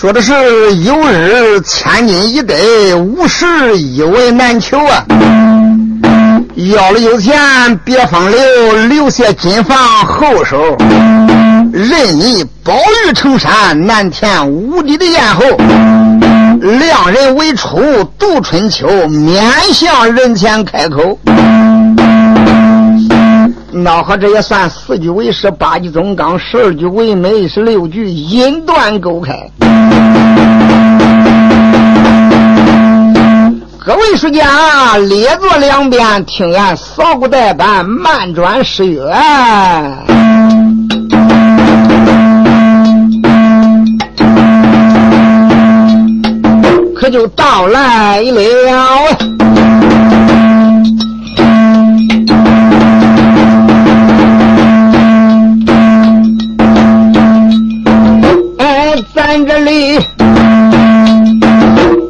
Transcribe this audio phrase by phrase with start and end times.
[0.00, 0.32] 说的是
[0.84, 3.44] 有日千金一得，无时
[3.76, 5.04] 一文难求啊。
[6.54, 7.34] 要了有钱
[7.78, 9.76] 别风流，留下金房
[10.06, 10.76] 后手。
[11.72, 12.74] 任你宝
[13.08, 15.42] 玉成山，难填无底的咽喉。
[16.78, 21.18] 两人为初度春秋，面向人前开口。
[23.84, 29.48] 那好，这也算四句为诗，八句总纲，十二句为美，十六句音断勾开。
[33.78, 39.14] 各位书家列坐两边，听俺扫骨代板，慢转诗乐，
[46.96, 49.37] 可就到来了。
[59.28, 59.98] 在这里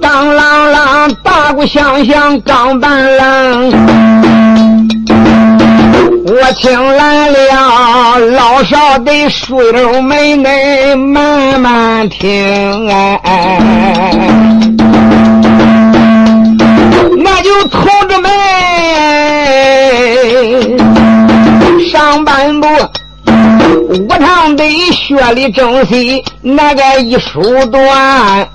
[0.01, 3.73] 当啷啷大鼓响响钢板啷
[6.25, 13.19] 我请来了老少的水流妹妹慢慢听啊。
[17.19, 18.31] 那就同志们
[23.91, 28.47] 我唱的血里正戏那个一书段。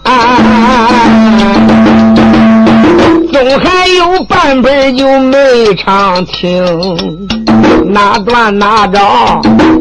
[3.32, 6.64] 总还有半本就没唱清，
[7.88, 9.00] 哪段哪着？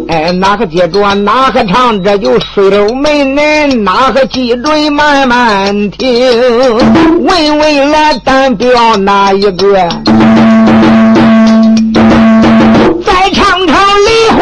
[0.08, 2.02] 哎，哪个接着哪个唱？
[2.02, 6.30] 这就水流没恁，哪个记准慢慢听？
[7.20, 9.88] 问问来单表哪一个？
[13.04, 14.40] 再唱唱梨花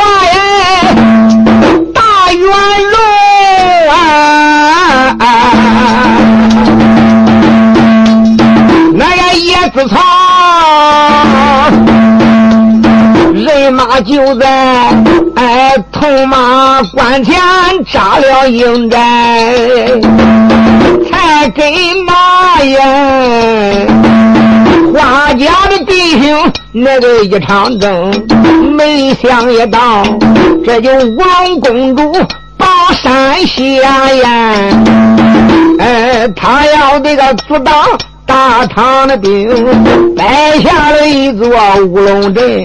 [9.71, 9.97] 子草，
[13.33, 14.47] 人马就在
[15.37, 17.37] 哎铜马关前
[17.93, 18.99] 扎了营寨，
[21.11, 21.73] 才给
[22.05, 22.85] 马呀，
[24.93, 28.11] 花家的弟兄那个一场争，
[28.77, 30.03] 没想也到，
[30.65, 32.13] 这就五龙公主
[32.57, 34.53] 把山下呀，
[35.79, 37.75] 哎，他要这个阻挡。
[38.31, 39.49] 大唐的兵
[40.15, 41.49] 摆下了一座
[41.87, 42.65] 乌龙阵，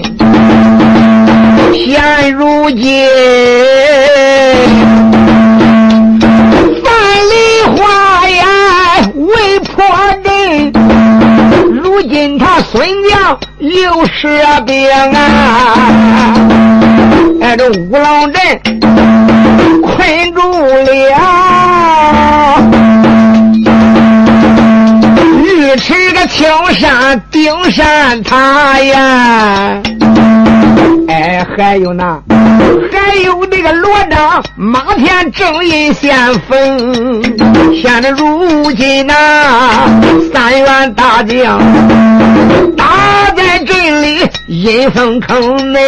[1.74, 3.04] 现如今
[6.84, 6.94] 范
[7.32, 7.34] 梨
[7.74, 8.46] 花呀
[9.16, 9.84] 未破
[10.22, 10.72] 阵，
[11.82, 14.28] 如今他孙将又设
[14.64, 15.82] 兵啊，
[17.42, 18.40] 哎这乌龙阵
[19.82, 20.40] 困住
[20.84, 22.55] 了。
[26.28, 29.80] 青山顶山塔呀！
[31.08, 32.20] 哎，还有呢，
[32.92, 37.22] 还有那个罗章马田正印先锋，
[37.80, 39.14] 现在如今呐，
[40.32, 41.60] 三员大将
[42.76, 42.84] 打
[43.36, 45.80] 在阵里阴风坑内，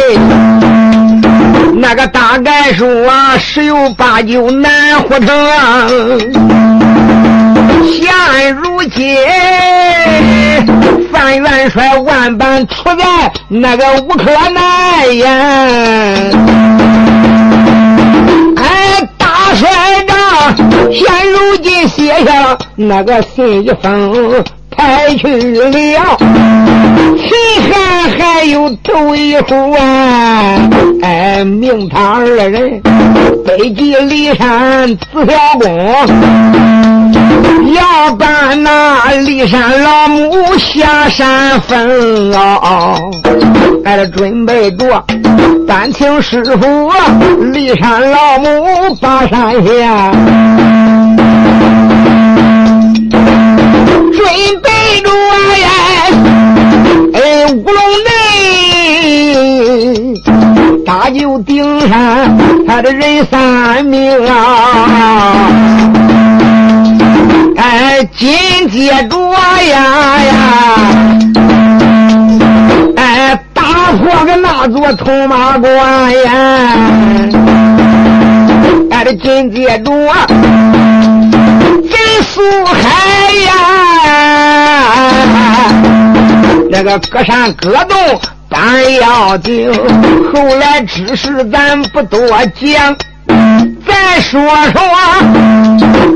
[1.75, 6.88] 那个大概说啊，十有八九难活成。
[7.85, 9.17] 现如今，
[11.11, 15.27] 范元帅万般处在那个无可奈呀！
[18.57, 19.69] 哎，大帅
[20.07, 20.55] 长，
[20.91, 24.43] 现如今写下那个信一封。
[24.71, 25.69] 派去了，
[27.17, 27.27] 秦
[27.69, 30.57] 汉还有头一回啊！
[31.69, 32.81] 哎，命他二人
[33.45, 35.69] 北极骊山紫霄宫，
[37.75, 42.95] 要把那骊山老母下山分啊！
[43.85, 45.03] 还得准备着，
[45.67, 46.91] 单请师傅
[47.53, 50.11] 骊山老母把山下。
[54.11, 54.25] 准
[54.63, 54.69] 备
[55.03, 55.09] 着
[55.59, 55.69] 呀，
[57.13, 58.09] 哎，乌龙内
[60.89, 62.35] 他就顶上，
[62.67, 65.35] 他的人三命啊！
[67.55, 68.27] 哎，紧
[68.71, 69.15] 接着
[69.69, 70.33] 呀呀，
[72.95, 73.61] 哎，打
[73.99, 75.71] 破个那座铜马关
[76.23, 76.31] 呀！
[78.89, 79.93] 哎，这紧接着。
[82.21, 82.79] 苏海
[83.45, 83.51] 呀，
[86.69, 87.97] 那个隔山隔洞
[88.49, 89.71] 当要紧，
[90.33, 92.19] 后来之事咱不多
[92.59, 92.95] 讲。
[93.87, 94.41] 再说
[94.71, 94.81] 说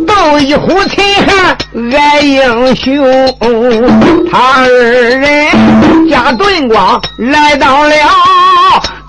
[0.07, 1.55] 斗一虎秦汉
[1.95, 3.37] 爱英雄，
[4.31, 7.95] 他二人驾盾光来到了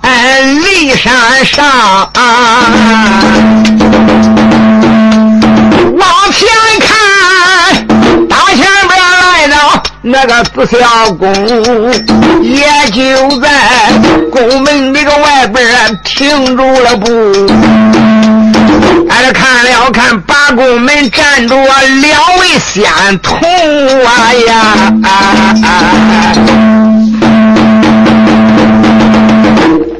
[0.03, 1.65] 俺骊山上，
[5.97, 6.47] 往前
[6.81, 7.84] 看，
[10.27, 11.31] 这个紫霄宫，
[12.43, 13.93] 也就在
[14.33, 15.67] 宫门那个外边
[16.03, 17.13] 停住了步。
[19.11, 22.83] 俺这看了看，八宫门站着两位仙
[23.19, 23.39] 童
[24.07, 24.95] 啊呀！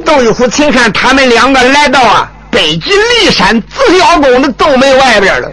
[0.03, 5.51] 窦玉虎、秦汉他们两个来到啊北极骊山紫霄宫的斗门外边了。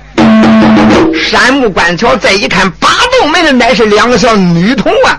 [1.12, 5.18] 山木观桥再一看，八洞门的乃是两个小女童啊。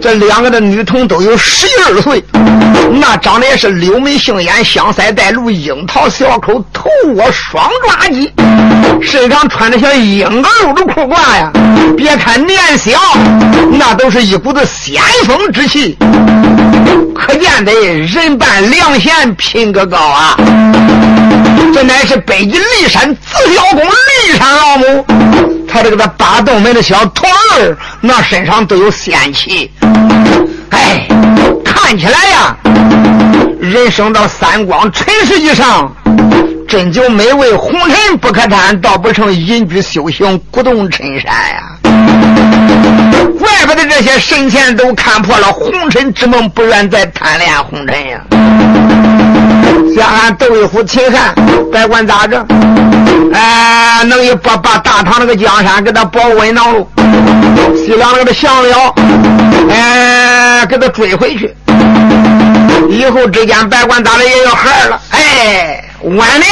[0.00, 2.22] 这两个的女童都有十一二岁，
[3.00, 8.30] 那长得也是柳眉杏眼，香腮带露，樱桃小口，头窝双抓髻，
[9.02, 11.50] 身上穿的像婴儿肉的裤褂呀。
[11.96, 12.92] 别看年小，
[13.72, 15.96] 那都是一股子仙风之气，
[17.14, 20.36] 可见得人扮良贤，品格高啊。
[21.72, 23.20] 这乃是北极骊山紫
[23.56, 25.04] 霄宫骊山老母。
[25.66, 29.70] 他这个这八洞门的小童儿，那身上都有仙气。
[30.70, 31.06] 哎，
[31.64, 32.56] 看起来呀，
[33.60, 35.92] 人生到三光尘世以上，
[36.74, 41.62] 真就美味红尘不可贪，倒不成隐居修行古洞深山呀。
[43.38, 48.20] 外边的这些神仙都看破了红尘之梦，不愿再贪恋红尘呀。
[49.94, 51.32] 像俺窦一虎、秦汉，
[51.70, 52.44] 别管咋着，
[53.32, 56.88] 哎，能一把把大唐那个江山给他保稳当喽。
[57.76, 58.92] 西凉那个降了，
[59.70, 61.54] 哎，给他追回去。
[62.90, 65.00] 以后之间，别管咋的也有孩了。
[65.36, 66.48] 哎，晚年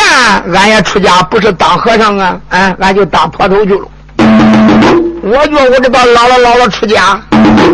[0.52, 3.88] 俺也出家，不是当和尚啊，哎，俺就当坡头去了。
[5.22, 7.20] 我觉我这到老了老了出家，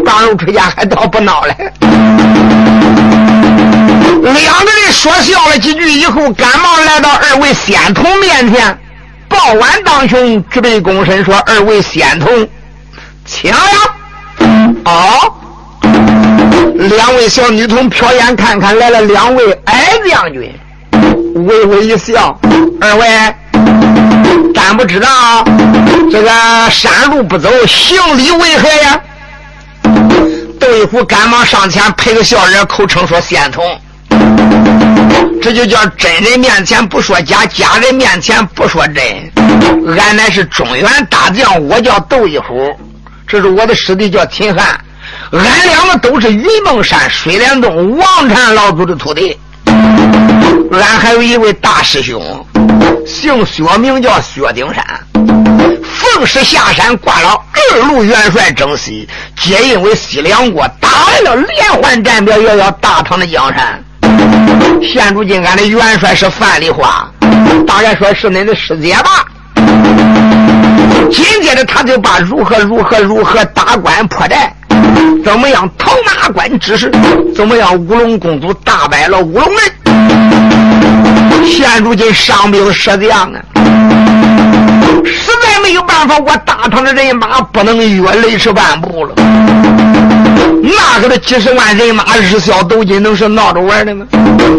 [0.04, 1.56] 当肉出家还倒不孬嘞。
[4.20, 8.78] 两个人说笑了几句以后，赶忙来到二位仙童面前，
[9.28, 12.46] 抱碗当胸，直背躬身说：“二位仙童，
[13.24, 13.56] 请呀！”
[14.84, 15.32] 哦，
[16.74, 20.52] 两位小女童瞟眼看看来了两位矮将军，
[21.34, 22.38] 微微一笑
[22.80, 23.06] ：“二位，
[24.54, 25.44] 咱不知道
[26.10, 26.30] 这个
[26.70, 29.00] 山路不走，行礼为何呀？”
[30.58, 33.64] 窦一虎赶忙上前赔个笑脸，口称说：“仙童。”
[35.40, 39.04] 这就叫真人面前不说假，假人面前不说真。
[39.96, 42.76] 俺乃是中原大将，我叫窦一虎，
[43.26, 44.78] 这是我的师弟叫秦汉，
[45.32, 49.38] 俺两个都是云梦山水帘洞王禅老祖的徒弟。
[50.72, 52.22] 俺还有一位大师兄，
[53.06, 54.84] 姓薛，名叫薛丁山。
[55.82, 63.82] 逢时下山挂了二路元帅征西，皆因为西凉国打来了连环战表，要要大唐的江山。
[64.82, 67.10] 现如今，俺的元帅是范丽花，
[67.66, 69.24] 大概说是恁的师姐吧。
[71.10, 74.54] 紧接着，他就把如何如何如何打关破寨，
[75.24, 76.90] 怎么样逃马关之事，
[77.34, 79.72] 怎么样乌龙公主打败了乌龙人。
[81.46, 83.40] 现如今伤兵折将啊，
[85.04, 89.14] 实在没有办法，我大唐的人马不能越雷池半步了。
[90.60, 94.06] 那个的几十万人马日小斗金，能是闹着玩的吗？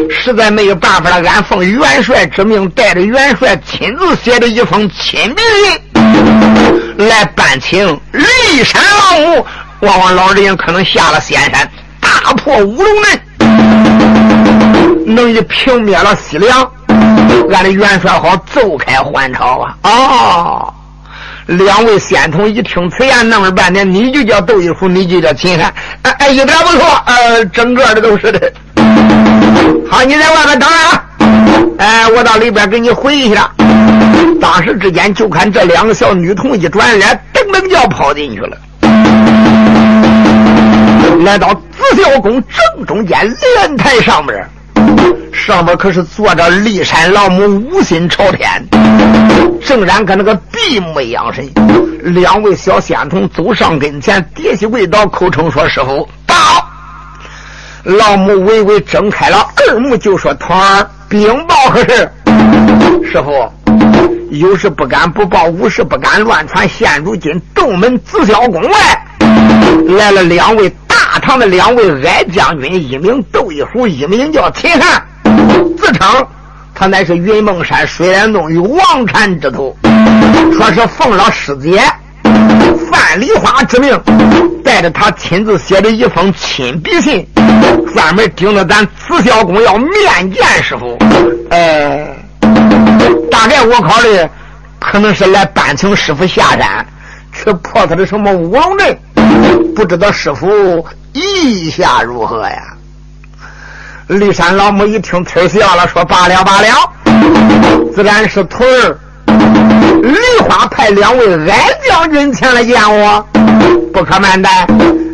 [0.09, 9.45] 实在没有办法了，俺奉元帅之命，带着元帅亲自写的一封亲笔信，来办请骊山老母。
[9.81, 11.69] 望望老人可能下了仙山，
[11.99, 13.21] 大破乌龙门，
[15.05, 16.71] 能一平灭了西凉，
[17.51, 19.75] 俺的元帅好奏开还朝啊！
[19.83, 20.73] 哦。
[21.47, 28.53] 两位仙童一听此言，弄了半天，你就叫窦一虎，你就叫秦汉，哎哎，一点不错，呃，整个的都是的。
[29.89, 31.03] 好，你在外边等着啊，
[31.79, 33.49] 哎，我到里边给你回一下。
[34.39, 38.55] 当时之间，就看这两个小女童一转脸，噔噔就跑进去了，
[41.25, 43.17] 来到紫霄宫正中间
[43.55, 44.49] 莲台上面。
[45.33, 48.63] 上面可是坐着骊山老母，五心朝天，
[49.65, 51.49] 正然跟那个闭目养神。
[52.03, 56.35] 两位小仙童走上跟前，跌膝跪倒，口称说：“师傅，到。”
[57.83, 62.09] 老母微微睁开了二目，就说：“童儿，禀报何事？”
[63.11, 63.51] 师傅，
[64.29, 66.67] 有事不敢不报，无事不敢乱传。
[66.67, 69.05] 现如今洞门紫霄宫外
[69.97, 70.69] 来了两位
[71.29, 74.99] 大唐的两位矮将军，一名窦一虎，一名叫秦汉。
[75.77, 76.27] 自称
[76.73, 79.77] 他乃是云梦山水帘洞与王禅之徒，
[80.51, 81.79] 说是奉了师姐
[82.89, 83.95] 范梨花之命，
[84.63, 87.23] 带着他亲自写的一封亲笔信，
[87.93, 90.97] 专门盯着咱紫霄宫要面见师傅。
[91.51, 92.07] 哎，
[93.29, 94.27] 大概我考虑，
[94.79, 96.83] 可能是来搬请师傅下山，
[97.31, 98.97] 去破他的什么乌龙阵，
[99.75, 100.83] 不知道师傅
[101.13, 102.63] 意下如何呀？
[104.07, 106.91] 骊山老母一听，呲笑了，说：“罢了罢了，
[107.93, 108.97] 自然是徒儿。
[110.01, 113.23] 梨花派两位矮将军前来见我，
[113.93, 114.65] 不可慢待。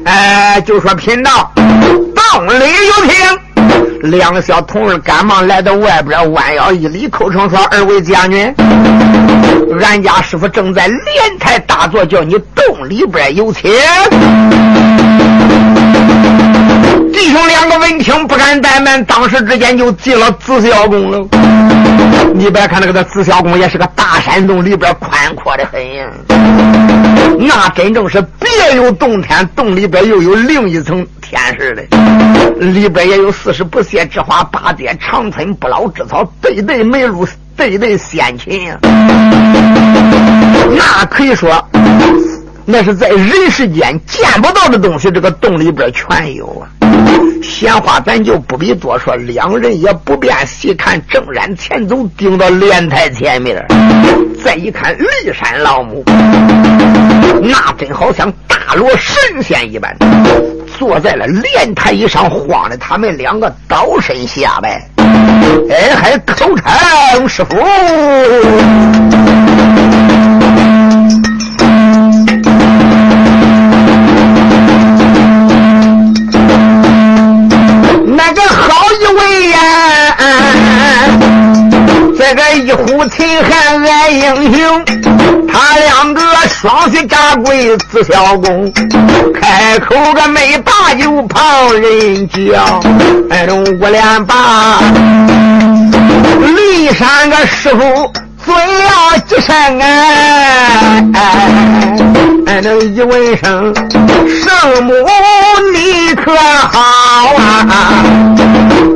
[0.06, 3.45] 哎，就说贫道洞里有凭。
[4.01, 8.53] 两个小童儿赶忙来到外边，弯腰一礼，叩称说：二位将军，
[9.82, 13.72] 俺家师傅正在莲台大坐，叫你洞里边有请。”
[17.25, 21.27] 弟兄两个闻听不敢怠慢，当时之间就进了紫霄宫了。
[22.36, 26.05] 你别看那个的紫霄宫也是个大山洞，里边宽阔的很呀。
[27.39, 31.82] 那真正是别有洞天，洞里边又有另一层天似的，
[32.60, 37.27] 里边也有四十不谢之花，八阶长春不老之草，对对梅露，
[37.58, 38.77] 对对仙禽呀。
[40.77, 41.67] 那可以说。
[42.67, 46.65] 那是在人世间见不到的东西，这个洞里边全有啊！
[47.43, 53.63] 闲话咱就不必多说，两人也不便细看，正然前走，顶到莲台前面，
[54.43, 56.03] 再一看骊山老母，
[57.43, 59.95] 那真好像大罗神仙一般，
[60.77, 64.89] 坐在了莲台以上，晃的他们两个倒身下拜，
[65.69, 67.55] 哎，还口称师傅。
[78.34, 78.48] 这个
[79.00, 79.58] 一位呀！
[82.17, 84.86] 在这一呼秦汉爱英雄，
[85.48, 88.72] 他两个双膝扎跪紫霄宫，
[89.34, 92.79] 开口个没把就旁人叫，
[93.29, 94.79] 哎，五连八，
[96.41, 98.12] 骊山个师傅
[98.46, 101.04] 尊了几声哎，
[102.46, 104.94] 哎，那一问声圣母
[105.74, 108.04] 你可好啊？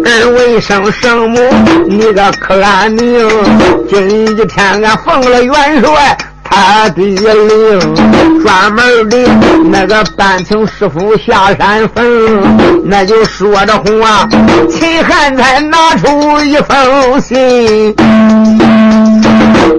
[0.06, 1.40] 二问声圣母，
[1.88, 3.28] 你个可安宁？
[3.90, 7.80] 今一天俺奉了元帅他的令，
[8.44, 9.18] 专门的
[9.66, 12.04] 那个搬请师傅下山坟，
[12.86, 14.28] 那就说着话，
[14.70, 17.96] 秦汉才拿出一封信，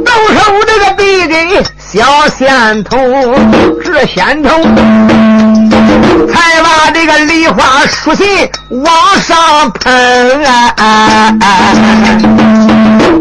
[0.04, 1.34] 都是我这个弟弟
[1.78, 2.98] 小仙童，
[3.84, 4.50] 这仙童。
[6.28, 8.86] 才把这个梨花书信往
[9.20, 10.44] 上喷，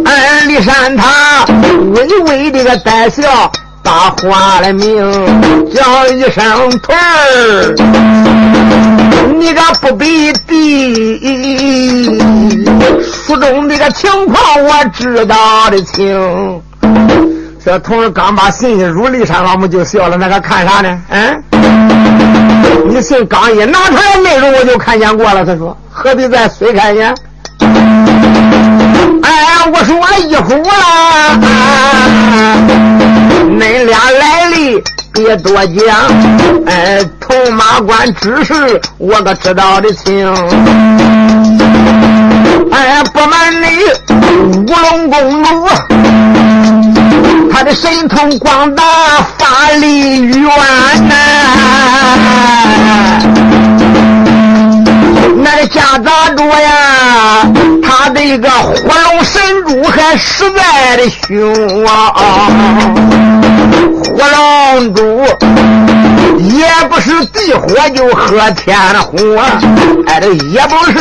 [0.05, 1.45] 二里山他
[1.93, 4.95] 微微的个带笑，把话来明，
[5.73, 7.73] 叫一声徒儿，
[9.39, 10.43] 你个不必的，
[13.29, 16.59] 书中这个情况我知道的清。
[17.63, 20.99] 这同志刚把信息入骊山老母就笑了，那个看啥呢？
[21.09, 21.43] 嗯。
[22.87, 25.45] 你信刚一拿出来内容，我就看见过了。
[25.45, 27.13] 他说：“何必再随看呢？”
[29.21, 29.31] 哎，
[29.71, 29.95] 我说
[30.27, 30.63] 一会儿
[31.45, 32.57] 啊，
[33.59, 34.83] 恁俩来历
[35.13, 35.85] 别多讲。
[36.65, 40.33] 哎，铜马关之事我可知道的清。
[42.71, 43.67] 哎，不瞒你，
[44.57, 45.67] 武龙公主。
[47.51, 48.83] 他的神通广大，
[49.37, 50.43] 法力远
[51.07, 51.13] 呐！
[55.41, 57.47] 那个家咋着呀？
[57.81, 58.73] 他这个火
[59.05, 62.13] 龙神珠还实在的凶啊！
[64.03, 65.25] 火龙珠
[66.37, 69.15] 也不是地火就喝天火，
[70.07, 70.93] 哎，这也不是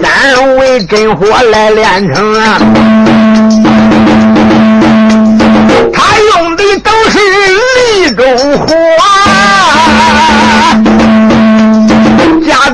[0.00, 2.58] 三味真火来炼成啊！
[5.92, 6.02] 他
[6.34, 7.18] 用的都是
[7.76, 8.24] 离中
[8.58, 8.66] 火，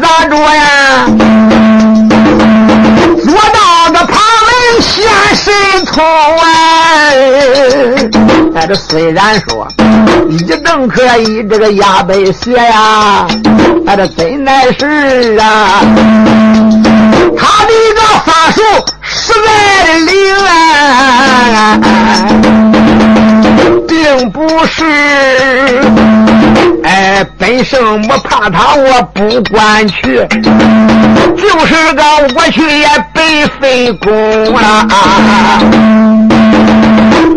[0.00, 1.06] 咋着呀？
[3.24, 5.52] 做到个旁门显神
[5.86, 6.44] 通啊！
[8.54, 9.66] 哎，这虽然说
[10.28, 13.26] 一正可以这个压杯血呀，
[13.86, 15.80] 哎，这真乃是啊！
[17.36, 18.60] 他的个法术
[19.00, 19.48] 实在
[19.84, 20.12] 的灵
[20.46, 21.78] 啊！
[23.86, 24.84] 并不是，
[26.84, 30.26] 哎，本圣母怕他，我不管去，
[31.36, 32.02] 就是个
[32.34, 35.60] 我去也白费功啊。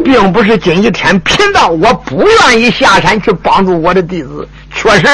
[0.04, 5.08] 并不是今天贫道我不愿意下山去帮助我的弟子，确实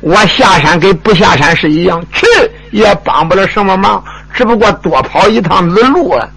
[0.00, 2.26] 我下山跟不下山是一样，去
[2.70, 4.02] 也帮不了什么忙，
[4.32, 6.30] 只不过多跑一趟子路了。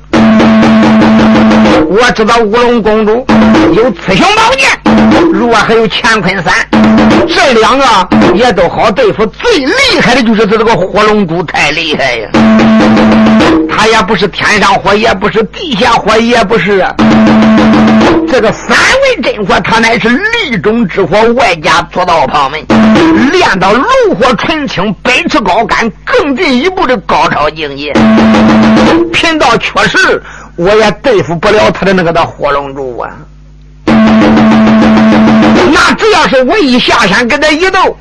[1.89, 3.25] 我知道乌龙公主
[3.73, 4.69] 有雌雄宝剑，
[5.31, 6.53] 如果还有乾坤三，
[7.27, 7.85] 这两个
[8.33, 9.25] 也都好对付。
[9.25, 12.29] 最厉害的就是他这个火龙珠，太厉害呀！
[13.69, 16.85] 他也不是天上火，也不是地下火，也不是。
[18.29, 22.63] 这个三味真火，他乃是力中之火，外加左道旁门，
[23.31, 23.83] 练到炉
[24.15, 27.91] 火纯青，百尺高杆，更进一步的高超境界。
[29.11, 30.21] 贫道确实，
[30.61, 33.09] 我也对付不了他的那个的火龙珠啊。
[35.73, 37.97] 那只要是我一下山跟他一斗，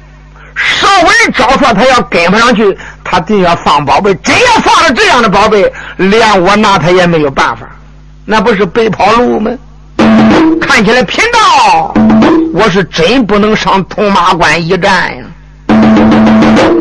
[0.54, 4.14] 稍微招说他要跟不上去，他定要放宝贝。
[4.16, 7.66] 真要放了这样的宝贝，连我拿他也没有办法，
[8.26, 9.50] 那不是白跑路吗？
[10.60, 11.94] 看起来贫道，
[12.52, 15.24] 我是真不能上铜马关一战呀！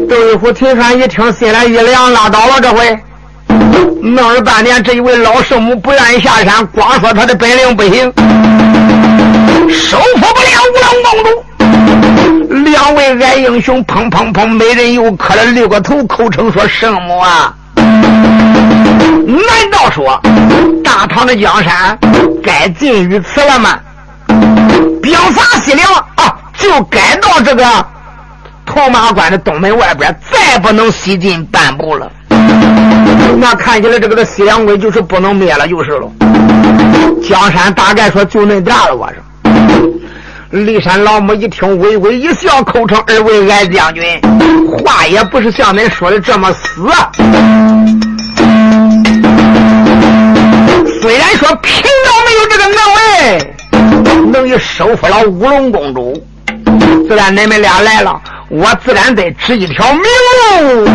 [0.09, 2.59] 窦一虎听山一听，心来一凉，拉倒了。
[2.61, 2.99] 这回
[4.01, 8.11] 弄了半天，这一位老圣母不愿意下山，光说他的本领不行，
[9.69, 11.29] 收服不了五龙公主。
[12.63, 17.53] 两位矮英雄，砰砰砰，每人又磕了六个头，口称说圣母啊！
[17.75, 20.19] 难道说
[20.83, 21.97] 大唐的江山
[22.43, 23.79] 该尽于此了吗？
[25.01, 27.63] 兵法西凉啊，就该到这个
[28.65, 32.11] 铜马关的东门外边，再不能西进半步了。
[33.39, 36.09] 那看起来这个的西凉国就是不能灭了，就是了。
[37.27, 39.15] 江山大概说就那大了，我说。
[40.51, 44.03] 骊山老母一听，微微一笑，口称二位矮将军，
[44.83, 46.87] 话也不是像恁说的这么死。
[51.01, 56.19] 虽然说贫道没有这个能为，能以收服了乌龙公主，
[57.07, 60.85] 自然你们俩来了，我自然得指一条明路，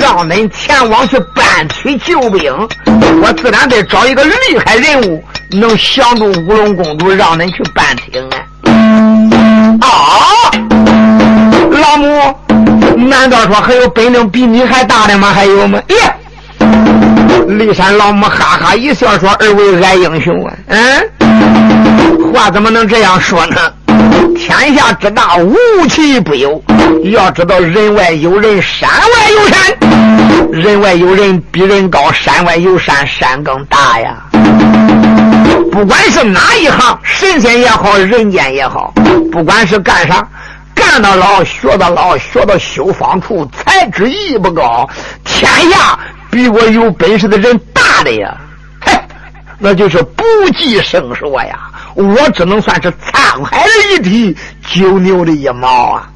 [0.00, 2.50] 让恁前往去搬取救兵。
[3.22, 9.86] 我自然得找一个厉害人物，能降住乌龙公主，让恁去搬挺啊！
[9.86, 10.50] 啊，
[11.70, 12.34] 老母，
[12.96, 15.32] 难道说还有本领比你还大的吗？
[15.34, 15.78] 还有吗？
[15.88, 15.96] 耶！
[17.46, 23.56] 骊山老母哈哈一笑，说：“二位矮英雄啊，嗯，话怎么能这样说呢？
[24.36, 25.54] 天下之大，无
[25.88, 26.62] 奇不有。
[27.04, 29.58] 要知道，人外有人，山外有山。
[30.52, 34.16] 人外有人比人高，山外有山，山更大呀。
[35.72, 38.92] 不管是哪一行，神仙也好，人间也好，
[39.32, 40.26] 不管是干啥，
[40.74, 44.88] 干到老，学到老，学到修方处，才智艺不高，
[45.24, 45.98] 天下。”
[46.30, 48.36] 比我有本事的人大的呀，
[49.58, 50.22] 那就是不
[50.56, 51.70] 计胜数呀！
[51.94, 54.36] 我只能算是沧海的一滴，
[54.72, 56.06] 九牛的一毛啊！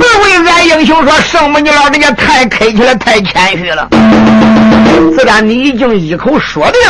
[0.00, 3.88] 二位俺英雄说：“圣母，你老人家太客气了，太谦虚了。
[5.16, 6.80] 自然你已经一口说定，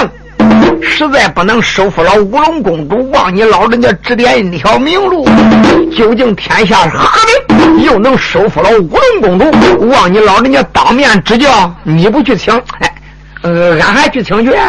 [0.82, 5.26] 实在不能收服了乌龙公主，望你老人家指点一条明路。
[5.96, 7.38] 究竟天下何人？”
[7.84, 12.92] 又能收服了乌龙公主，望你老人家当面指教，你不去请，哎，
[13.42, 14.50] 呃，俺还去请去。
[14.50, 14.68] 哈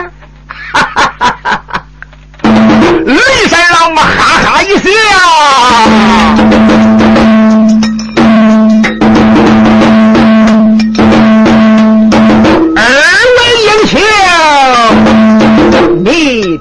[0.74, 1.86] 哈哈哈哈！
[2.44, 4.90] 骊山老母哈哈一笑。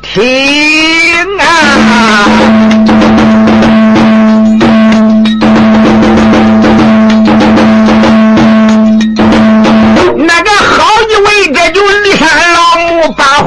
[0.01, 0.18] 听
[1.38, 2.58] 啊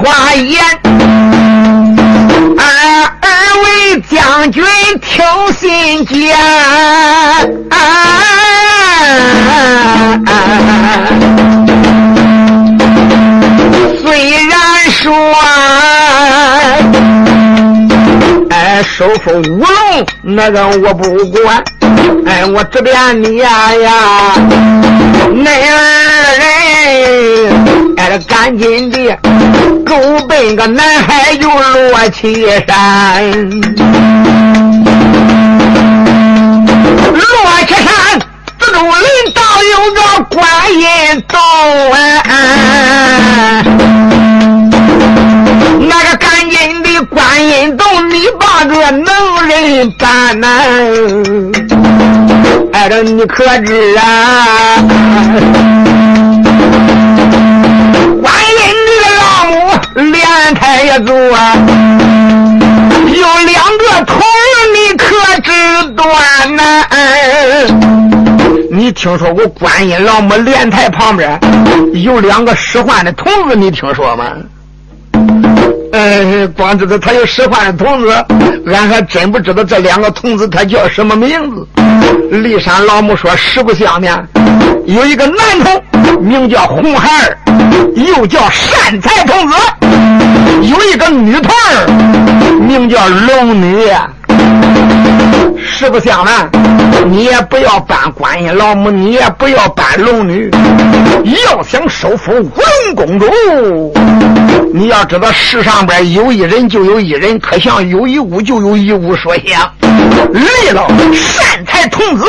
[0.03, 0.59] 寡言，
[2.57, 2.65] 俺
[3.21, 3.29] 二
[3.63, 4.63] 位将军
[4.99, 6.35] 听心间。
[14.01, 14.09] 虽
[14.47, 14.57] 然
[14.89, 15.13] 说。
[18.49, 19.67] 哎，收复乌龙，
[20.23, 21.63] 那个我不管。
[22.25, 24.33] 哎，我这边你呀呀。
[25.45, 25.51] 哎。
[28.01, 29.15] 哎，赶紧的，
[29.85, 29.95] 狗
[30.27, 33.31] 奔个南海就落岐山。
[37.13, 37.21] 落
[37.67, 38.19] 岐山，
[38.59, 40.01] 自中林道有个
[40.35, 40.41] 观
[40.73, 40.81] 音
[41.27, 41.39] 洞
[41.93, 43.63] 哎。
[45.79, 50.47] 那个赶紧的观音洞，你把个能人人办呐。
[52.73, 54.03] 哎，这你可知啊？
[59.95, 61.55] 连台也走啊，
[63.05, 64.23] 有两个童儿，
[64.73, 65.05] 你可
[65.41, 65.51] 知
[65.95, 66.85] 端呐？
[68.71, 71.37] 你听说过观音老母莲台旁边
[71.93, 73.55] 有两个使唤的童子？
[73.55, 74.31] 你听说吗？
[75.91, 78.25] 呃，光知道他有使唤的童子，
[78.67, 81.67] 俺还真不知道这两个童子他叫什么名字。
[82.31, 84.25] 骊山老母说实不相瞒，
[84.93, 87.37] 有一个男童名叫红孩儿，
[87.95, 89.55] 又叫善财童子；
[90.61, 91.87] 有一个女童儿
[92.59, 93.87] 名叫龙女。
[95.63, 96.49] 实不相瞒，
[97.07, 100.49] 你也不要扮观音老母，你也不要扮龙女。
[101.45, 102.51] 要想收服五
[102.95, 103.93] 龙公主，
[104.73, 109.71] 你要知道世上边有一人就有一人，可像有一物就有一物说相。
[110.33, 112.25] 累了善财童子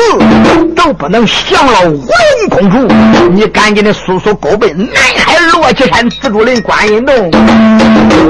[0.75, 2.93] 都不能降了五龙公主，
[3.31, 7.31] 你赶紧的速速勾奔南海罗旗山紫竹林观音洞，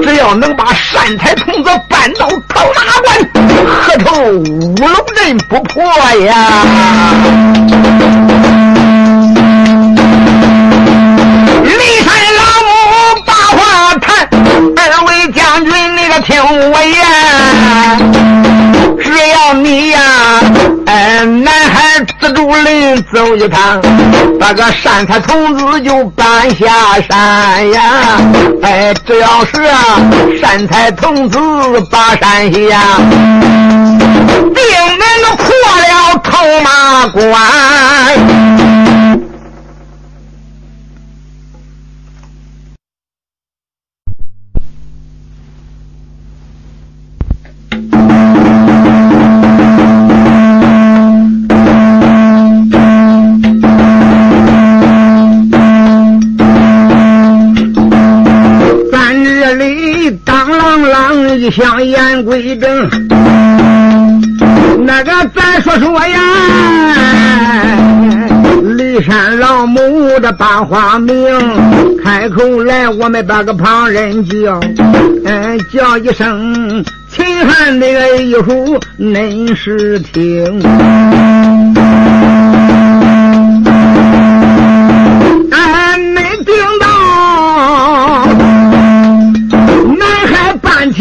[0.01, 3.29] 只要能把善财童子搬到头大关，
[3.83, 5.83] 何愁五龙阵不破
[6.25, 6.33] 呀？
[14.85, 16.95] 二位将军，你可听我言，
[19.01, 19.99] 只要你呀，
[20.85, 23.81] 哎，南海紫竹林走一趟，
[24.39, 26.67] 把个善财童子就搬下
[27.09, 27.81] 山呀！
[28.61, 29.63] 哎，只要是，
[30.41, 31.39] 善财童子
[31.89, 32.59] 把山下，
[34.53, 34.63] 定
[35.21, 35.45] 能破
[35.79, 37.23] 了头马关。
[61.43, 62.89] 一向言归正，
[64.85, 66.17] 那个再说说呀，
[68.63, 71.21] 骊山老母的八花名，
[72.01, 74.57] 开口来我们把个旁人叫，
[75.25, 80.61] 嗯，叫一声秦汉那个一呼恁是听，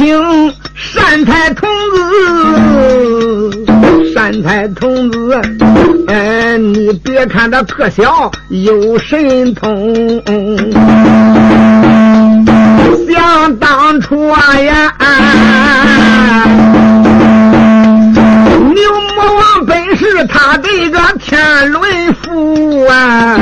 [0.03, 3.65] 听善财童子，
[4.13, 5.41] 善财童子，
[6.09, 9.95] 哎，你别看他特小，有神通。
[13.13, 14.93] 想当初啊呀，
[18.75, 18.83] 牛
[19.15, 23.39] 魔王本是他的一个天伦父啊。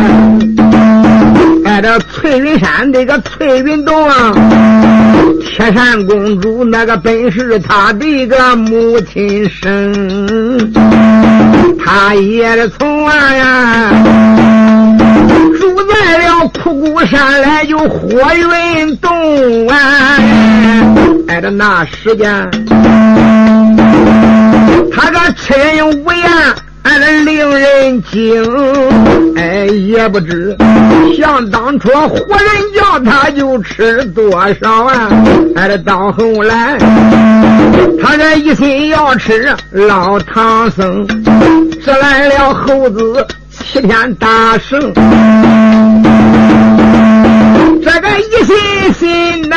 [1.83, 4.35] 这翠云山这个翠云洞啊，
[5.41, 10.73] 铁扇公主那个本是他的一个母亲生，
[11.83, 13.91] 他也从啊呀
[15.59, 20.19] 住在了枯骨山来就火云洞啊，
[21.29, 22.51] 哎，这那时间，
[24.93, 25.57] 他个亲
[26.05, 26.29] 无言。
[26.83, 28.43] 俺那令人惊，
[29.37, 30.57] 哎，也不知
[31.17, 35.11] 想当初活人叫他就吃多少啊！
[35.57, 36.79] 哎，这到后来，
[38.03, 41.07] 他这一心要吃老唐僧，
[41.85, 44.81] 这来了猴子齐天大圣，
[47.83, 48.57] 这个一心
[48.95, 49.57] 心呐。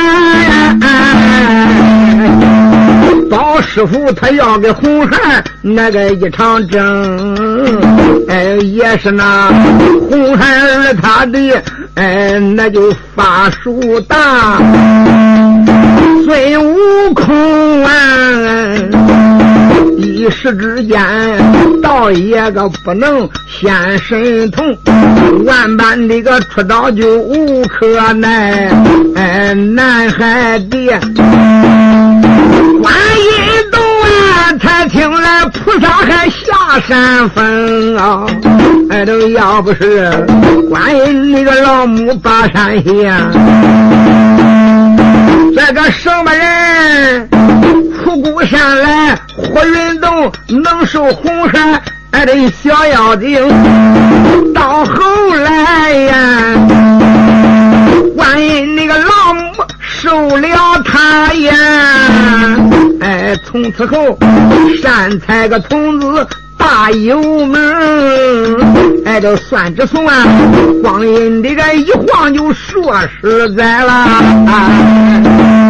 [3.35, 7.75] 包师傅他要给红孩儿那个一场争，
[8.29, 9.49] 哎，也是那
[10.07, 11.39] 红孩儿他的，
[11.95, 14.59] 哎，那就法术大，
[16.23, 17.91] 孙悟空啊，
[19.97, 21.01] 一时之间
[21.81, 24.77] 倒也个不能显神通，
[25.45, 28.69] 万般那个出道就无可奈，
[29.15, 30.99] 哎，南海的。
[32.81, 33.31] 观音
[33.71, 38.25] 洞啊，才听来菩萨还下山峰啊！
[38.89, 40.11] 哎，都要不是
[40.69, 43.31] 观音那个老母把山下，
[45.55, 47.29] 这个什么人
[48.03, 51.81] 出孤山来火云洞能受红山？
[52.11, 53.49] 哎，这小妖精
[54.53, 56.53] 到后来呀，
[58.13, 59.41] 观音那个老母。
[59.79, 61.55] 受了他呀，
[62.99, 64.19] 哎，从此后
[64.81, 67.55] 善财个童子大有名。
[69.05, 70.03] 哎，这算只算，
[70.81, 73.93] 光阴这个一晃就说实在了。
[73.93, 75.62] 啊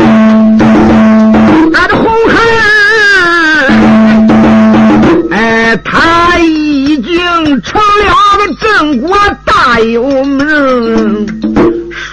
[5.78, 11.53] 他已经成了个镇国大有名。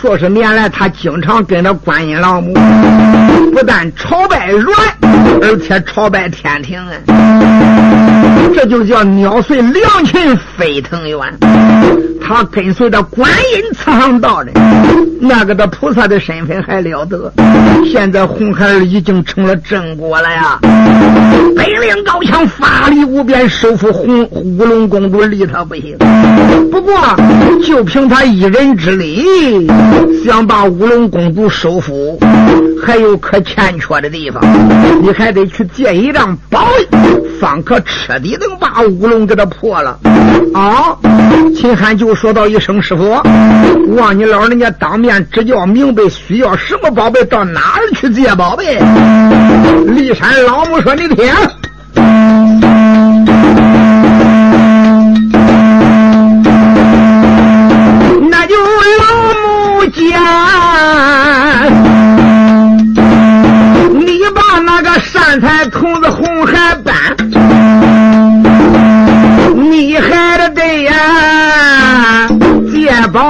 [0.00, 2.54] 数十年来，他经常跟着观音老母，
[3.52, 4.72] 不但朝拜鸾，
[5.42, 6.96] 而且朝拜天庭啊！
[8.54, 11.18] 这就叫鸟随良禽飞腾远。
[12.18, 14.52] 他跟随着观音慈航道的，
[15.20, 17.30] 那个的菩萨的身份还了得。
[17.92, 20.58] 现在红孩儿已经成了正果了呀！
[20.62, 25.98] 本领高强，法力无边，收服红乌龙公主，离他不行。
[26.70, 26.94] 不过，
[27.66, 29.66] 就凭他一人之力。
[30.24, 32.18] 想把乌龙公主收服，
[32.84, 34.42] 还有可欠缺的地方，
[35.02, 36.66] 你还得去借一张宝，
[37.40, 39.98] 方可彻底能把乌龙给他破了。
[40.52, 40.96] 啊！
[41.54, 43.10] 秦汉就说到一声：“师傅，
[43.96, 48.78] 望你老人家当面指教明白，需要什么宝贝，到哪儿去借宝贝？”
[49.86, 51.26] 骊山老母说：“你听。”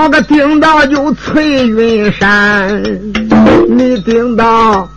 [0.01, 2.83] 借宝个顶到就翠云山，
[3.69, 4.89] 你顶到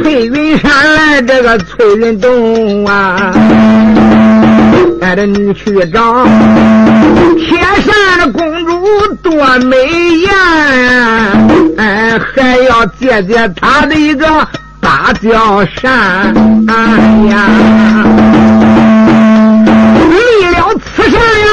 [0.00, 3.32] 翠云山来，这个翠云洞啊。
[5.00, 6.24] 带着你去找
[7.36, 9.32] 铁扇的公主多
[9.66, 9.76] 美
[10.18, 10.30] 艳，
[11.76, 14.26] 哎，还要借借她的一个
[14.80, 16.32] 芭蕉扇，
[16.68, 16.74] 哎
[17.28, 17.44] 呀，
[20.10, 20.16] 离
[20.54, 21.48] 了此山呀，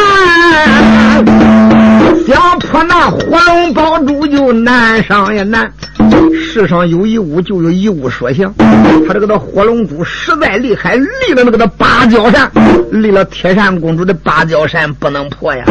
[2.25, 5.71] 想破那火龙宝珠就难上也难。
[6.33, 8.53] 世上有一物，就有一物说相。
[9.07, 12.49] 他这个的火龙珠实在厉害，离了那个的芭蕉扇，
[12.91, 15.63] 离了铁扇公主的芭蕉扇不能破呀。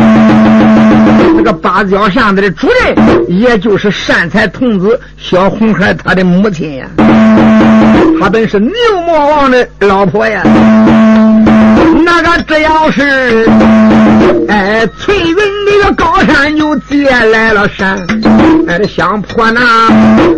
[1.37, 2.95] 那个芭蕉扇子的主人，
[3.29, 6.87] 也就是善财童子小红孩他的母亲呀。
[8.21, 8.73] 他本是牛
[9.07, 10.43] 魔王的老婆呀。
[12.05, 13.49] 那个只要是
[14.49, 15.24] 哎，翠
[15.93, 17.99] 高山就借来了山，
[18.67, 19.61] 哎，想破那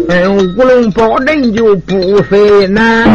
[0.08, 3.08] 嗯乌龙宝阵就不费难。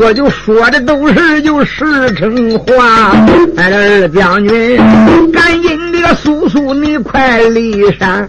[0.00, 3.12] 我就说的都是就实诚话。
[3.56, 4.76] 哎，二将军，
[5.32, 8.26] 赶紧的速速你快离山，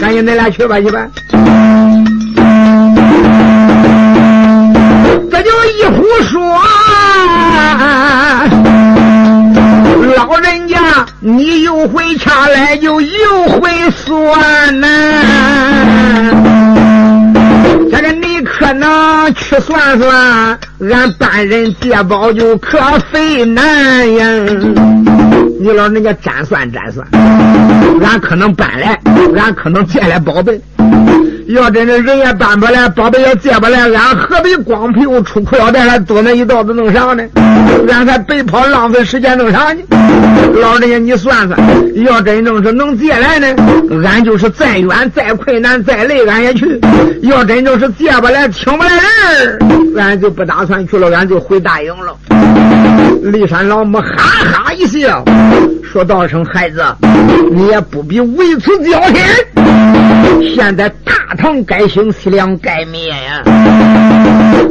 [0.00, 1.06] 赶紧你俩去吧去吧。
[5.30, 6.40] 这就一胡说。
[10.16, 14.88] 老人家，你又回掐来，就又回算呐。
[17.90, 20.58] 这个你可能去算算，
[20.90, 22.78] 俺班人借宝就可
[23.12, 24.26] 费难呀。
[25.60, 27.06] 你老人家占算占算，
[28.02, 28.98] 俺可能搬来，
[29.36, 30.60] 俺可能借来宝贝。
[31.50, 37.24] 要真是人也搬不来，宝贝也借不来，俺何必光屁股出裤腰带，还多那一道子弄啥呢？
[37.88, 39.80] 俺还白跑浪费时间弄啥呢？
[40.60, 41.58] 老人家，你算算，
[42.04, 43.48] 要真正是能借来呢，
[44.04, 46.66] 俺就是再远再困难再累，俺也去；
[47.22, 48.90] 要真正是借不来，请不来
[49.44, 49.58] 人，
[49.98, 52.16] 俺就不打算去了，俺就回大营了。
[53.24, 55.24] 骊山老母哈哈一笑，
[55.82, 56.82] 说道声：“孩子，
[57.50, 59.16] 你也不必为此焦心。
[60.54, 63.42] 现在大唐改姓，西凉该灭呀。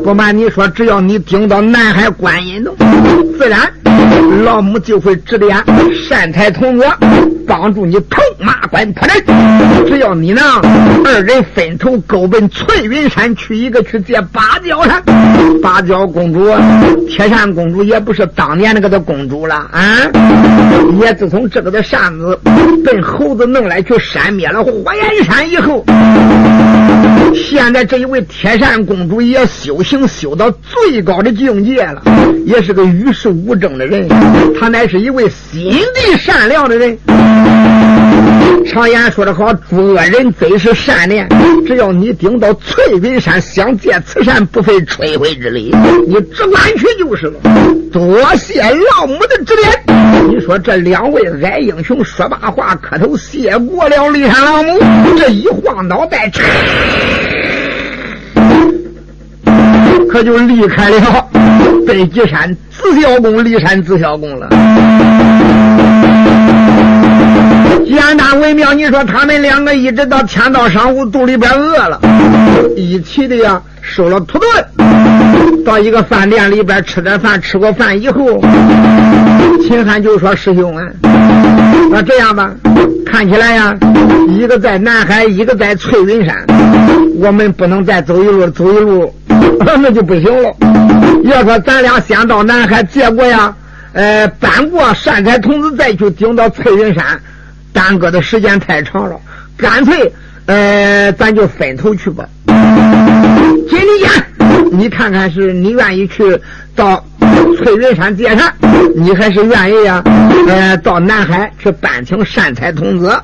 [0.04, 2.76] 不瞒你说，只要你顶到南海观音洞，
[3.38, 3.72] 自然
[4.44, 5.58] 老母就会指点
[6.08, 6.86] 善财童子。”
[7.50, 9.26] 帮助你投马关破阵，
[9.88, 10.44] 只要你能
[11.04, 15.02] 二人分头勾奔翠云山去，一个去借芭蕉扇，
[15.60, 16.48] 芭蕉公主、
[17.08, 19.98] 铁扇公主也不是当年那个的公主了啊！
[21.02, 22.40] 也自从这个的扇子
[22.86, 25.84] 被猴子弄来去扇灭了火焰山以后，
[27.34, 32.04] 现在这一位铁扇公主也修行修到最高的境界了，
[32.46, 34.08] 也是个与世无争的人，
[34.60, 36.96] 她乃是一位心地善良的人。
[38.72, 41.28] 常言说得好，诸恶人最是善念。
[41.66, 45.76] 只要你顶到翠云山，想借此山，不费吹灰之力，
[46.08, 47.40] 你只管去就是了。
[47.92, 49.68] 多谢老母的指点。
[50.30, 54.80] 你说这两位矮英雄说罢话，磕头谢过了骊山老母。
[55.18, 56.32] 这一晃脑袋，
[60.12, 61.28] 可就离开了
[61.88, 64.48] 北极山紫霄宫，骊山紫霄宫了。
[67.86, 72.00] 简单微妙，你说他们两个一直到天到晌午，肚里边饿了，
[72.76, 77.42] 一起的呀收了土遁，到一个饭店里边吃点饭。
[77.42, 78.40] 吃过饭以后，
[79.64, 80.84] 秦汉就说：“师兄啊，
[81.92, 82.52] 那这样吧，
[83.06, 83.76] 看起来呀，
[84.28, 86.36] 一个在南海，一个在翠云山，
[87.18, 89.14] 我们不能再走一路，走一路
[89.82, 90.54] 那就不行了。
[91.24, 93.54] 要说咱俩先到南海，结果呀，
[93.94, 97.04] 呃，搬过善财童子，再去顶到翠云山。”
[97.80, 99.18] 耽搁的时间太长了，
[99.56, 100.12] 干脆，
[100.48, 102.26] 呃，咱就分头去吧。
[103.70, 104.10] 金立坚，
[104.74, 106.38] 你看看是你愿意去
[106.76, 107.02] 到
[107.58, 108.54] 翠云山接山，
[108.98, 110.04] 你还是愿意呀？
[110.50, 113.18] 呃，到南海去办请善财童子。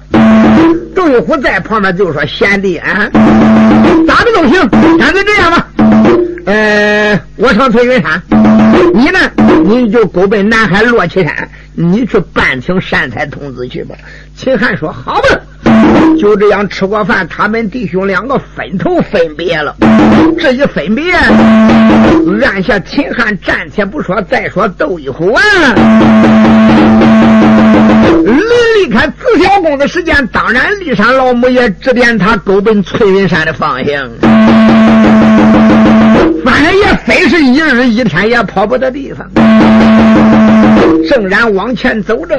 [0.96, 3.10] 窦玉虎在旁边就说：“贤弟啊，
[4.08, 5.68] 咋的都行，干脆这样吧。
[6.46, 8.22] 呃，我上翠云山，
[8.94, 9.20] 你呢，
[9.64, 13.94] 你就勾奔南海落旗山。”你去办请善财童子去吧。
[14.34, 15.28] 秦汉说：“好吧。”
[16.18, 19.76] 就这样吃过饭，他们弟兄两个分头分别了。
[20.40, 21.12] 这一分别，
[22.46, 25.42] 按下秦汉暂且不说，再说窦一虎啊，
[28.24, 34.10] 离离开紫霄宫的时间，当然骊山老母也指点他勾奔翠云山的方向。
[36.46, 39.28] 反正也非是一日一天也跑不到地方。
[41.10, 42.38] 正然往前走着，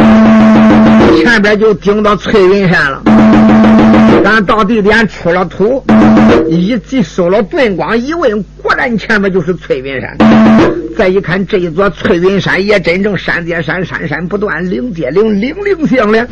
[1.19, 3.03] 前边就顶到翠云山了。
[4.23, 5.85] 咱到地点出了土，
[6.49, 8.45] 一即收了盾光，一问，
[8.77, 10.17] 然前面就是翠云山。
[10.97, 16.27] 再一看，这一座翠云山也真正山叠山，山山不断，岭叠岭，岭岭相连，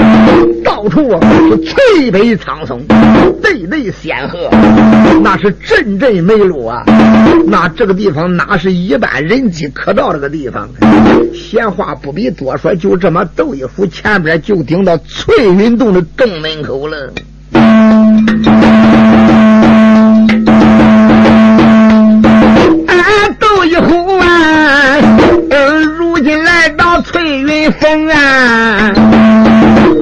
[0.64, 2.82] 到处啊是翠北苍松，
[3.42, 4.48] 对对仙鹤，
[5.22, 6.82] 那是阵阵美露啊。
[7.46, 10.66] 那这个地方哪是一般人迹可到这个地方？
[11.34, 17.12] 闲话不必多说，就这么斗一虎，前边就顶到翠云洞的洞门口了。
[23.38, 24.96] 斗一虎啊，
[25.98, 28.92] 如今来到翠云峰啊，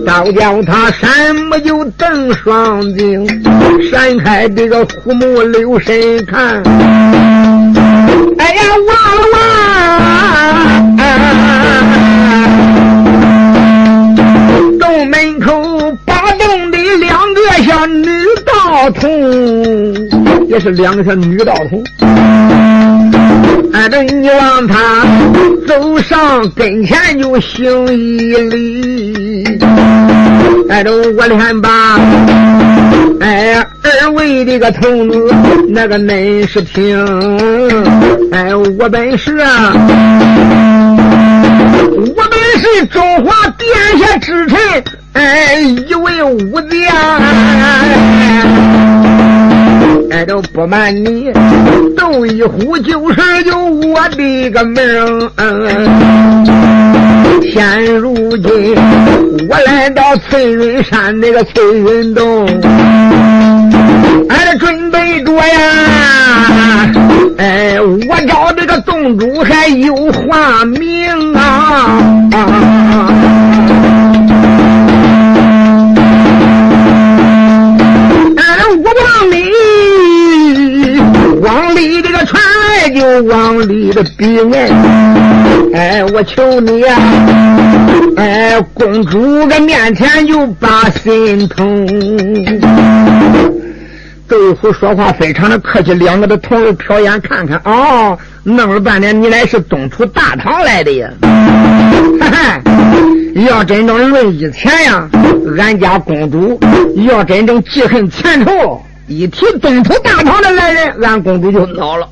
[0.06, 3.26] 倒叫他山木就瞪双睛，
[3.90, 6.62] 闪开这个虎目留神看。
[8.38, 8.94] 哎呀，哇
[9.32, 9.38] 哇！
[14.78, 18.06] 洞门口八洞的两个小女
[18.44, 19.10] 道童，
[20.48, 21.82] 也是两个小女道童。
[23.72, 25.06] 哎，这你往他
[25.66, 29.58] 走上跟前就行一礼。
[30.68, 31.98] 哎，这我连把
[33.20, 35.34] 哎二位这个童子
[35.68, 36.98] 那个恁是听。
[38.32, 39.72] 哎，我本是啊，
[42.14, 44.58] 我本是中华殿下之臣，
[45.12, 46.70] 哎，一位武将。
[50.24, 51.32] 都不瞒你，
[51.96, 54.76] 斗一壶就是有我的个名。
[57.52, 58.74] 现如今
[59.48, 62.46] 我来到翠云山那个翠云洞，
[64.28, 66.92] 俺准备着呀。
[67.38, 71.98] 哎，我找这个洞主还有话明啊。
[81.42, 84.70] 往里这个传来就往里的逼哎，
[85.74, 86.96] 哎，我求你呀，
[88.16, 91.84] 哎，公主的面前就把心疼。
[94.28, 101.08] 豆腐说话非常的客气，两个的同儿瞟眼看看，哦，弄了半天你来是东土大唐来的呀？
[102.20, 102.60] 哈哈，
[103.48, 105.08] 要真正论以前呀，
[105.58, 106.60] 俺家公主
[107.04, 108.80] 要真正记恨前仇。
[109.08, 112.08] 一提东土大唐的来人，俺公主就恼了。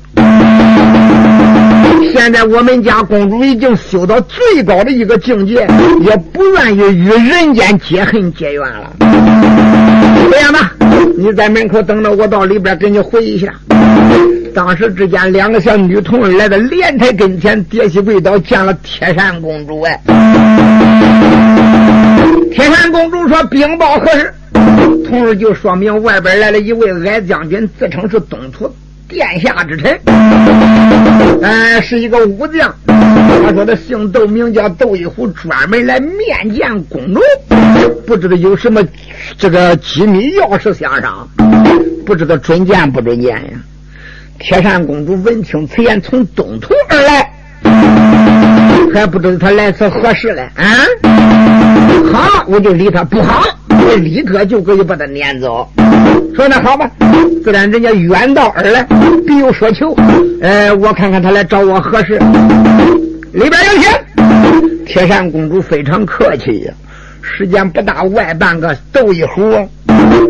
[2.13, 5.67] 现在我们家公主已经修到最高的一个境界，
[6.01, 8.91] 也不愿意与人间结恨结怨了。
[8.99, 10.73] 这样吧，
[11.17, 13.47] 你在门口等着，我到里边给你回一下。
[14.53, 19.81] 当时之间，两个小女童来到莲台跟前，跌膝跪倒，见了铁扇公主。
[19.81, 19.99] 哎，
[22.51, 24.33] 铁扇公主说：“禀报何事？”
[25.07, 28.73] 同时就说明外边来了一位矮将军，自称是东土
[29.07, 29.99] 殿下之臣，
[31.41, 32.73] 哎，是一个武将。
[32.87, 37.19] 他说的姓窦，名叫窦一虎，专门来面见公主，
[38.05, 38.81] 不知道有什么
[39.37, 41.27] 这个机密要事相商，
[42.05, 43.49] 不知道准见不准见呀？
[44.39, 47.31] 铁扇公主闻听此言，从东土而来，
[48.93, 50.49] 还不知道他来此何事嘞？
[50.55, 50.65] 啊，
[52.13, 53.43] 好，我就理他；不好，
[53.87, 55.67] 我立刻就可以把他撵走。
[56.35, 56.89] 说那好吧，
[57.43, 58.85] 自然人家远道而来，
[59.27, 59.95] 必有所求。
[60.41, 62.19] 呃，我看看他来找我何事？
[63.33, 64.85] 里边有请。
[64.85, 66.73] 铁扇公主非常客气呀，
[67.21, 69.67] 时间不大，外半个斗一壶，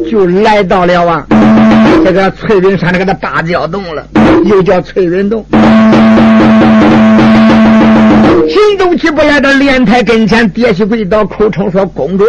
[0.10, 1.26] 就来到了啊。
[2.04, 4.06] 这个翠云山那个的芭蕉洞了，
[4.46, 5.46] 又叫翠云洞。
[8.50, 12.26] 行动起步来到莲台跟前，跌起跪倒，口称说：“公主，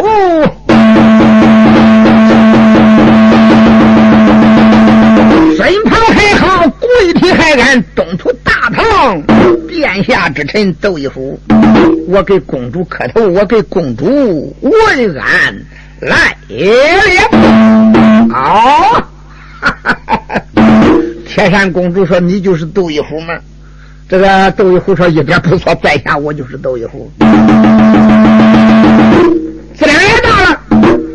[5.57, 9.20] 身旁还好，跪体还安，东土大唐
[9.68, 11.39] 殿下之臣窦一虎，
[12.09, 14.72] 我给公主磕头，我给公主问
[15.18, 15.55] 安
[16.01, 16.68] 来了。”
[18.33, 19.03] 好。
[21.26, 23.35] 铁扇公主说：“你就是窦一虎吗？”
[24.09, 27.11] 这个窦一虎说：“一点不错，在下我就是窦一虎。”
[29.74, 30.32] 自然也到了，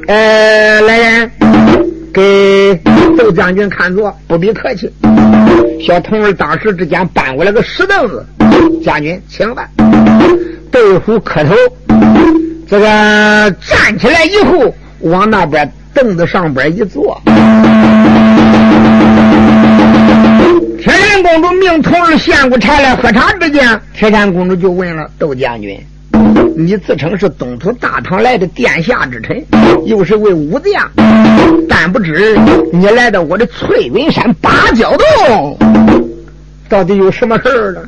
[0.08, 1.32] 呃，来人，
[2.14, 2.74] 给
[3.18, 4.90] 窦将军看座，不必客气。
[5.86, 8.26] 小童儿当时之间搬过来个石凳子，
[8.82, 9.68] 将军请吧。
[10.72, 11.54] 窦一虎磕头，
[12.66, 12.86] 这个
[13.68, 17.22] 站起来以后，往那边凳子上边一坐。
[20.80, 25.78] 铁扇公主命童儿献过茶来喝茶之间，铁扇公主就问了窦将军
[26.56, 29.44] ：“你自称是东土大唐来的殿下之臣，
[29.86, 30.90] 又是位武将，
[31.70, 32.38] 但不知
[32.74, 35.58] 你来到我的翠云山八角洞，
[36.68, 37.82] 到底有什么事儿呢？”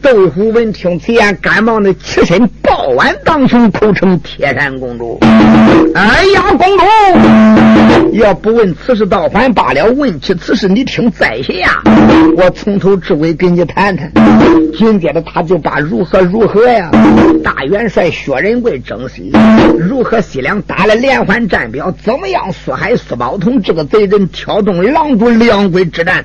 [0.00, 5.18] 窦虎闻听此言，赶忙的起身抱腕当胸，口称铁扇公主。
[5.94, 11.82] 哎呀，公主，要不问此事倒还罢了，问起此事，你听在下，
[12.36, 14.10] 我从头至尾给你谈谈。
[14.76, 16.90] 紧接着，他就把如何如何呀，
[17.44, 19.30] 大元帅薛仁贵征西，
[19.78, 26.24] 如何西凉打了连环战表，怎么样苏海苏宝通这个贼人挑动狼主两鬼之战，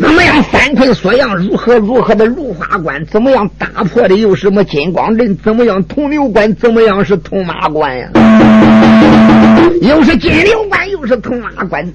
[0.00, 2.52] 怎么样三困缩阳，如何如何的如。
[2.52, 3.48] 花关怎么样？
[3.58, 5.36] 打破的又是什么金光阵？
[5.38, 5.82] 怎么样？
[5.84, 7.04] 铜牛关怎么样？
[7.04, 8.08] 是铜马关呀？
[9.80, 11.90] 又是金牛关，又是铜马关。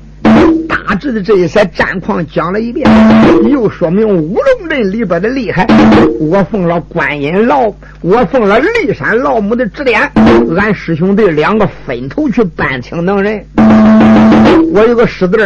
[0.67, 2.89] 大致的这一些战况讲了一遍，
[3.49, 5.65] 又说明乌龙阵里边的厉害。
[6.19, 10.11] 我奉了观音老，我奉了骊山老母的指点，
[10.57, 13.45] 俺师兄弟两个分头去搬清能人。
[14.73, 15.37] 我有个师弟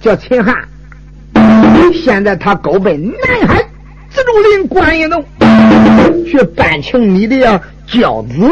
[0.00, 0.54] 叫秦汉，
[1.92, 3.65] 现在他勾奔南海。
[4.16, 5.22] 紫竹林观音洞。
[6.24, 8.48] 去搬请你的呀教子，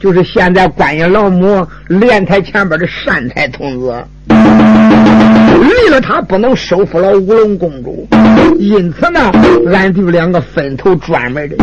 [0.00, 3.92] 就是现在观音老母莲台前边的善财童子，
[4.28, 8.08] 离了他不能收服了乌龙公主，
[8.58, 9.30] 因此呢，
[9.70, 11.56] 俺就两个分头专门的，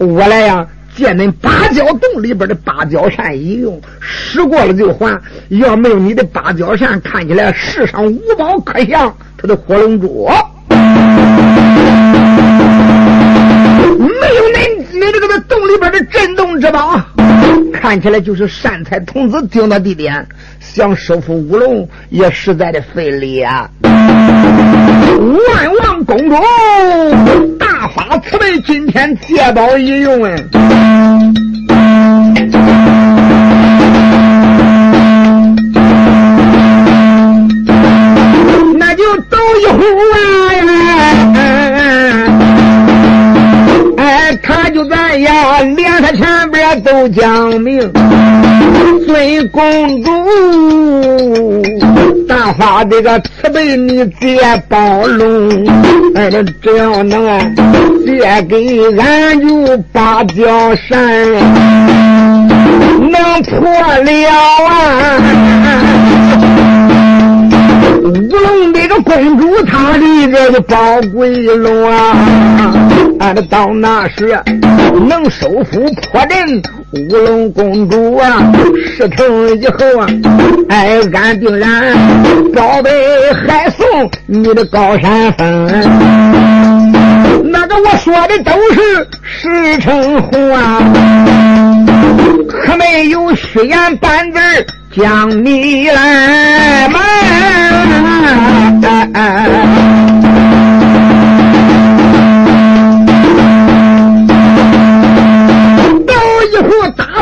[0.00, 5.20] 我来呀借恁芭蕉洞里边的芭蕉扇一用，使过了就还。
[5.50, 10.26] 要没有你的芭蕉扇，看起来世上无宝可降，他的火龙珠。
[14.34, 17.00] 有恁，你这个在洞里边的震动之宝，
[17.72, 20.26] 看起来就是善财童子定的地点，
[20.58, 23.70] 想收复乌龙也实在的费力啊！
[23.82, 26.36] 万王公主
[27.58, 30.34] 大发慈悲，今天借宝一用啊！
[46.12, 47.80] 前边都讲明，
[49.06, 50.10] 尊公主
[52.28, 54.38] 大发这个慈悲，你借
[54.68, 55.48] 包容，
[56.14, 56.30] 哎，
[56.62, 57.54] 只要能
[58.04, 60.98] 借给俺就芭蕉扇，
[63.00, 64.10] 能破了
[64.66, 64.68] 啊。
[68.04, 70.76] 乌龙这个公主，她的这个宝
[71.14, 72.16] 贵龙啊，
[73.20, 74.38] 俺到那时
[75.00, 75.80] 能收复
[76.10, 78.52] 破阵，乌龙公主啊，
[78.96, 80.06] 事成以后啊，
[80.68, 81.94] 哎，俺定然
[82.54, 82.90] 宝贝
[83.46, 85.66] 还送你的高山峰。
[87.50, 90.82] 那个我说的都是实诚话，
[92.48, 94.38] 可没有虚言半字。
[94.96, 96.98] 将你来卖，
[98.80, 98.88] 斗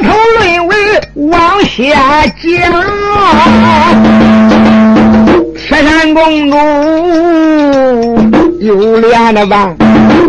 [0.00, 0.76] 头论为
[1.14, 2.40] 往下讲，
[5.56, 6.56] 铁山公主。
[8.60, 9.74] 有脸了吧？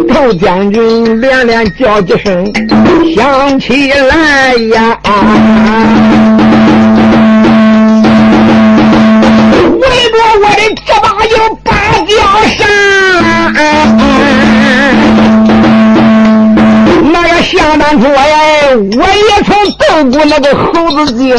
[0.10, 2.52] 窦将军连连叫几声，
[3.16, 4.98] 想起来呀，
[9.80, 11.72] 围着我的这把有芭
[12.08, 12.12] 蕉
[12.58, 12.60] 扇，
[13.22, 13.58] 那个
[17.56, 21.36] 想当初哎，我也曾斗过那个猴子精，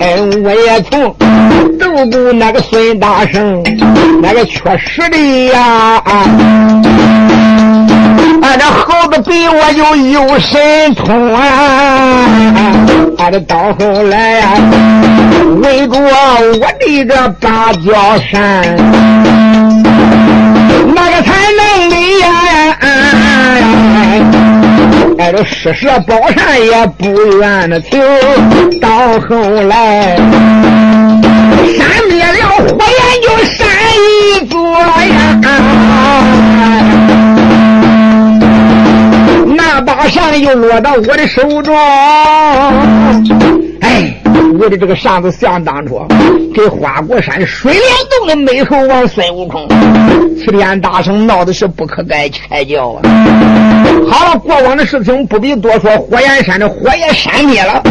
[0.00, 1.14] 哎，我也曾
[1.78, 3.62] 斗过那个孙大圣，
[4.20, 5.16] 那个确实的
[5.52, 6.02] 呀。
[8.42, 12.26] 俺这猴子比我就有神通啊！
[13.18, 14.48] 俺这到后来呀，
[15.62, 18.62] 围着我的个芭蕉扇，
[20.94, 22.28] 那个才能的呀？
[22.80, 22.86] 啊
[25.18, 28.00] 挨着施舍宝扇也不愿的停，
[28.80, 30.16] 到后来
[31.76, 33.66] 扇灭了火焰就扇
[34.10, 35.40] 一座呀。
[39.56, 41.74] 那把扇又落到我的手中，
[44.58, 46.00] 我的这个扇子相当初
[46.54, 47.82] 给花果山水帘
[48.18, 49.66] 洞的美猴王孙悟空，
[50.38, 53.02] 齐天大圣闹的是不可开开交啊！
[54.08, 57.82] 好了，过往的事情不必多说，火焰山的火也扇灭了，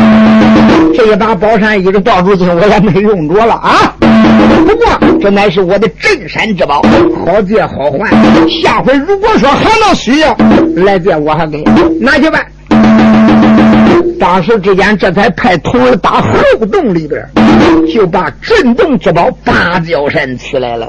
[0.96, 3.94] 这一把宝扇一直到如今我也没用着了啊！
[4.66, 4.86] 不过
[5.20, 6.82] 这乃是我的镇山之宝，
[7.26, 8.10] 好借好还。
[8.62, 10.36] 下回如果说还能需要
[10.78, 11.62] 来借，我还给
[12.00, 12.40] 拿去吧。
[14.20, 17.22] 当时之间，这才派徒儿打后洞里边，
[17.94, 20.88] 就把镇洞之宝芭蕉扇取来了。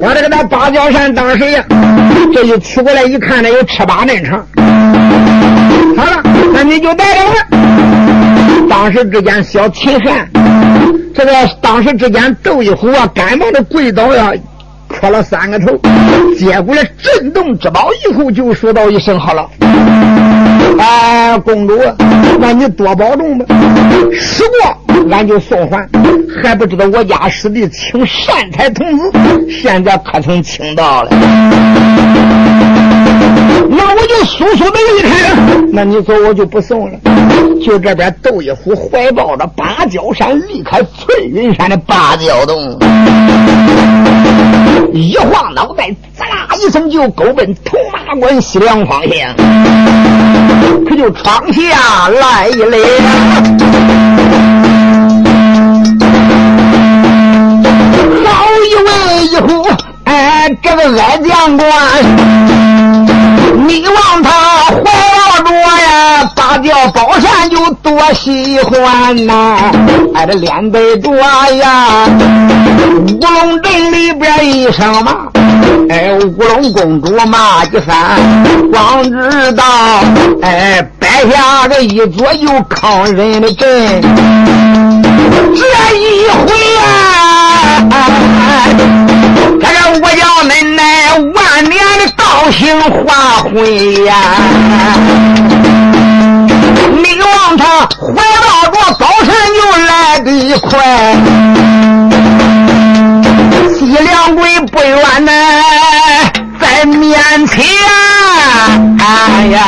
[0.00, 1.64] 我这个那芭蕉扇，当时呀，
[2.32, 4.46] 这一取过来一看，那有尺八那长。
[5.96, 8.68] 好了，那你就带着我。
[8.68, 10.28] 当时之间，小秦汉，
[11.14, 14.32] 这个当时之间，窦一虎啊，赶忙的跪倒呀，
[15.02, 15.66] 磕了三个头，
[16.38, 19.50] 接过来震动之宝以后，就说道一声：“好了。”
[20.78, 21.76] 哎，公主，
[22.38, 23.44] 那你多保重吧。
[24.12, 24.78] 时光，
[25.10, 25.88] 俺就送还。
[26.42, 29.12] 还不知道我家师弟请善财童子，
[29.50, 31.10] 现在可曾请到了？
[33.68, 35.34] 那我就速速的离开。
[35.72, 36.98] 那你走，我就不送了。
[37.64, 42.78] 就这边，窦一虎怀抱着芭蕉扇，离开翠云山的芭蕉洞，
[44.92, 49.34] 一晃脑袋，滋啦一声就狗奔铜马关西凉方向，
[50.88, 52.78] 可就闯下来了。
[60.60, 61.68] 这个矮将官。
[63.64, 64.30] 你望他
[64.66, 69.70] 怀抱着呀，芭蕉宝扇就多喜欢呐！
[70.14, 71.10] 哎，这脸对着
[71.54, 72.06] 呀，
[73.08, 75.12] 乌龙镇里边一声骂，
[75.88, 78.18] 哎，乌龙公主骂一番，
[78.72, 79.64] 光知道
[80.42, 84.02] 哎，摆下这一桌又抗人的阵，
[85.54, 85.62] 这
[85.96, 87.88] 一回啊，
[90.00, 90.82] 我叫恁奶
[91.34, 92.12] 万年的。
[92.16, 94.14] 道行化灰呀！
[96.92, 97.64] 你望他
[97.96, 98.12] 怀
[98.42, 100.70] 抱着高山就来得快，
[103.78, 105.30] 西凉鬼不远呢，
[106.60, 107.64] 在面前。
[108.98, 109.04] 哎
[109.52, 109.58] 呀！